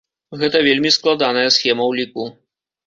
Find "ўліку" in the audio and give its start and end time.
1.93-2.31